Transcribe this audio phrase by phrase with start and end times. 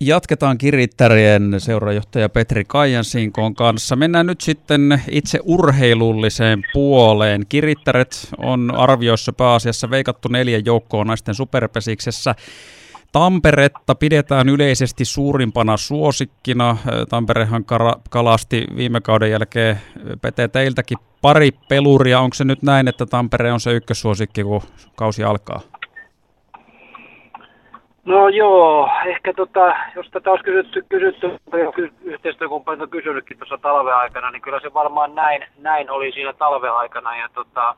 [0.00, 3.96] Jatketaan Kirittärien seurajohtaja Petri Kaijansinkon kanssa.
[3.96, 7.46] Mennään nyt sitten itse urheilulliseen puoleen.
[7.48, 12.34] Kirittäret on arvioissa pääasiassa veikattu neljän joukkoon naisten superpesiksessä.
[13.12, 16.76] Tamperetta pidetään yleisesti suurimpana suosikkina.
[17.08, 17.64] Tamperehan
[18.10, 19.80] kalasti viime kauden jälkeen
[20.22, 22.20] Pete teiltäkin pari peluria.
[22.20, 24.62] Onko se nyt näin, että Tampere on se ykkössuosikki, kun
[24.96, 25.60] kausi alkaa?
[28.08, 31.38] No joo, ehkä tota, jos tätä olisi kysytty, kysytty
[32.02, 36.72] yhteistyökumppanit on kysynytkin tuossa talven aikana, niin kyllä se varmaan näin, näin oli siinä talven
[36.72, 37.16] aikana.
[37.16, 37.74] Ja tota,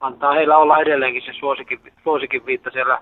[0.00, 2.98] antaa heillä olla edelleenkin se suosikin, suosikin viitta siellä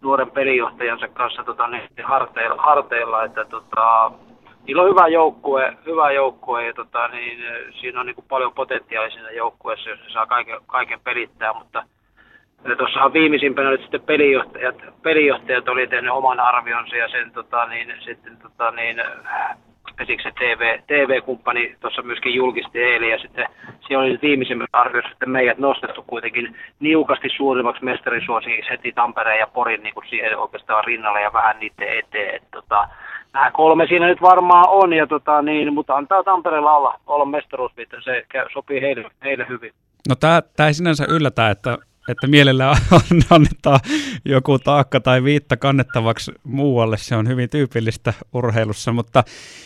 [0.00, 4.10] nuoren pelijohtajansa kanssa tota, niin harteilla, harteilla, että tota,
[4.66, 7.38] niillä on hyvä joukkue, hyvä joukkue ja tota, niin,
[7.80, 11.82] siinä on niin kuin paljon potentiaalia siinä joukkueessa, jos se saa kaiken, kaiken pelittää, mutta
[12.78, 18.36] tuossahan viimeisimpänä nyt sitten pelijohtajat, pelijohtajat oli tehnyt oman arvionsa ja sen tota, niin, sitten
[18.36, 18.96] tota, niin,
[20.22, 23.46] se TV, TV-kumppani tuossa myöskin julkisti eilen ja sitten
[23.86, 29.82] siellä oli viimeisimmän arviossa sitten meidät nostettu kuitenkin niukasti suurimmaksi mestarisuosiksi heti Tampereen ja Porin
[29.82, 32.34] niin kuin siihen oikeastaan rinnalle ja vähän niiden eteen.
[32.34, 32.88] Et, tota,
[33.32, 37.96] nämä kolme siinä nyt varmaan on, ja tota, niin, mutta antaa Tampereella olla, olla mestaruusviitta,
[38.00, 39.72] se sopii heille, heille hyvin.
[40.08, 41.78] No tämä ei sinänsä yllätä, että
[42.08, 42.76] että mielellään
[43.30, 43.80] annetaan
[44.24, 46.96] joku taakka tai viitta kannettavaksi muualle.
[46.96, 49.24] Se on hyvin tyypillistä urheilussa, mutta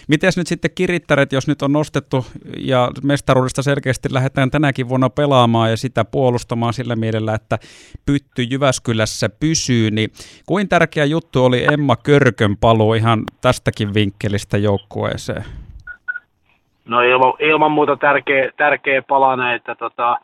[0.08, 2.26] miten nyt sitten kirittäret, jos nyt on nostettu
[2.58, 7.58] ja mestaruudesta selkeästi lähdetään tänäkin vuonna pelaamaan ja sitä puolustamaan sillä mielellä, että
[8.06, 10.10] pytty Jyväskylässä pysyy, niin
[10.46, 15.44] kuin tärkeä juttu oli Emma Körkön paluu ihan tästäkin vinkkelistä joukkueeseen?
[16.84, 20.16] No ilman, ilman muuta tärkeä, tärkeä palane, että tota,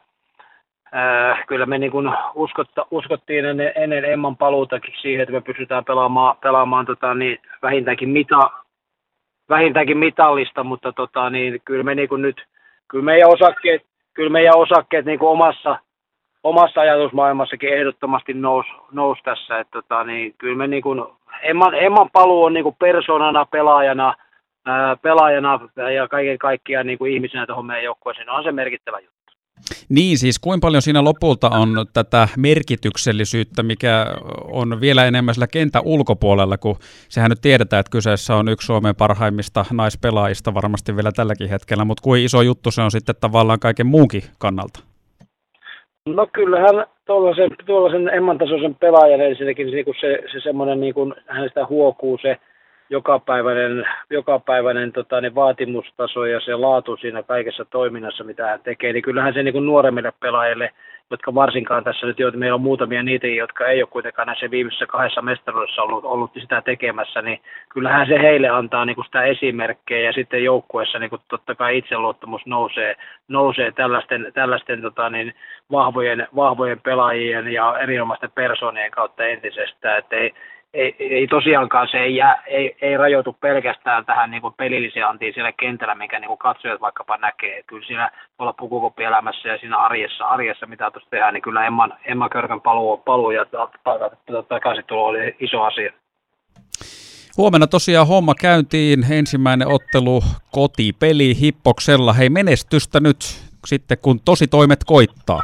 [0.97, 1.92] Äh, kyllä me niin
[2.34, 8.09] uskotta, uskottiin ennen, ennen Emman paluutakin siihen, että me pystytään pelaamaan, pelaamaan tota, niin vähintäänkin,
[8.09, 8.50] mita,
[9.48, 12.45] vähintäänkin mitallista, mutta tota, niin, kyllä me niin nyt,
[12.89, 13.83] kyllä meidän osakkeet,
[14.15, 15.78] kyllä meidän osakkeet niin kuin omassa,
[16.44, 19.59] omassa ajatusmaailmassakin ehdottomasti nous, nous tässä.
[19.59, 21.05] Että, tota, niin, kyllä me niin kuin,
[21.43, 24.15] Emman, Emman paluu on niin kuin persoonana, pelaajana,
[24.66, 25.61] ää, pelaajana
[25.94, 29.24] ja kaiken kaikkiaan niin kuin ihmisenä tuohon meidän joukkueeseen on se merkittävä juttu.
[29.88, 34.06] Niin, siis kuinka paljon siinä lopulta on tätä merkityksellisyyttä, mikä
[34.52, 36.76] on vielä enemmän sillä kentän ulkopuolella, kun
[37.08, 42.02] sehän nyt tiedetään, että kyseessä on yksi Suomen parhaimmista naispelaajista varmasti vielä tälläkin hetkellä, mutta
[42.02, 44.80] kuin iso juttu se on sitten tavallaan kaiken muunkin kannalta?
[46.06, 51.66] No kyllähän tuollaisen, tuollaisen Emman tasoisen pelaajan ensinnäkin niin se, se semmoinen, niin kuin, hänestä
[51.66, 52.36] huokuu se
[52.91, 59.03] jokapäiväinen, jokapäiväinen tota, niin vaatimustaso ja se laatu siinä kaikessa toiminnassa, mitä hän tekee, niin
[59.03, 60.71] kyllähän se niin kuin nuoremmille pelaajille,
[61.11, 64.87] jotka varsinkaan tässä nyt, joita meillä on muutamia niitä, jotka ei ole kuitenkaan näissä viimeisissä
[64.87, 70.06] kahdessa mestaruudessa ollut, ollut sitä tekemässä, niin kyllähän se heille antaa niin kuin sitä esimerkkejä.
[70.06, 72.97] Ja sitten joukkueessa niin kuin totta kai itseluottamus nousee,
[73.28, 75.34] nousee tällaisten, tällaisten tota, niin,
[75.71, 80.33] vahvojen, vahvojen pelaajien ja erinomaisten persoonien kautta entisestään, että ei,
[80.75, 85.35] ei, ei tosiaankaan se ei, jää, ei, ei rajoitu pelkästään tähän niin kuin pelilliseen antiin
[85.35, 87.62] siellä kentällä, mikä niin kuin katsojat vaikkapa näkee.
[87.62, 92.29] Kyllä siinä olla pukukoppielämässä ja siinä arjessa, arjessa mitä tuossa tehdään, niin kyllä Emman, Emma
[92.29, 93.47] Körkän paluu, paluu ja
[94.49, 95.93] takaisintulo oli iso asia.
[97.37, 99.12] Huomenna tosiaan homma käyntiin.
[99.12, 102.12] Ensimmäinen ottelu kotipeli Hippoksella.
[102.12, 103.17] Hei menestystä nyt
[103.67, 105.41] sitten, kun tosi toimet koittaa.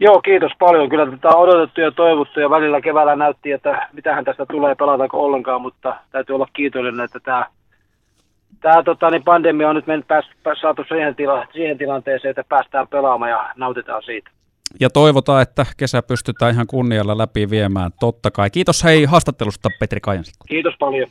[0.00, 0.88] Joo, kiitos paljon.
[0.88, 5.24] Kyllä tätä on odotettu ja toivottu ja välillä keväällä näytti, että mitähän tästä tulee, pelataanko
[5.24, 7.46] ollenkaan, mutta täytyy olla kiitollinen, että tämä,
[8.60, 12.44] tämä tota, niin pandemia on nyt mennyt pääs, pääs, saatu siihen, tila, siihen tilanteeseen, että
[12.48, 14.30] päästään pelaamaan ja nautitaan siitä.
[14.80, 18.50] Ja toivotaan, että kesä pystytään ihan kunnialla läpi viemään, totta kai.
[18.50, 20.44] Kiitos hei haastattelusta Petri Kajansikko.
[20.48, 21.08] Kiitos paljon.